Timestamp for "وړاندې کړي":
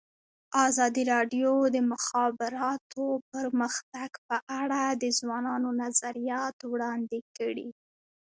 6.71-7.69